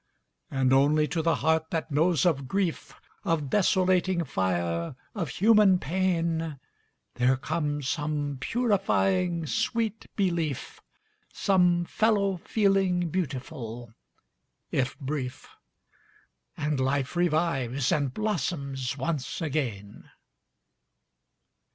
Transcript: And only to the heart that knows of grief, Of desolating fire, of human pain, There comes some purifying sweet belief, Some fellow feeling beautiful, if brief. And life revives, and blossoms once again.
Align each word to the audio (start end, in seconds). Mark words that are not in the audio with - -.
And 0.49 0.73
only 0.73 1.07
to 1.09 1.21
the 1.21 1.35
heart 1.45 1.69
that 1.69 1.91
knows 1.91 2.25
of 2.25 2.47
grief, 2.47 2.95
Of 3.23 3.51
desolating 3.51 4.23
fire, 4.23 4.95
of 5.13 5.29
human 5.29 5.77
pain, 5.77 6.57
There 7.13 7.37
comes 7.37 7.87
some 7.87 8.39
purifying 8.39 9.45
sweet 9.45 10.07
belief, 10.15 10.81
Some 11.31 11.85
fellow 11.85 12.37
feeling 12.37 13.09
beautiful, 13.11 13.93
if 14.71 14.97
brief. 14.97 15.47
And 16.57 16.79
life 16.79 17.15
revives, 17.15 17.91
and 17.91 18.11
blossoms 18.11 18.97
once 18.97 19.39
again. 19.39 20.09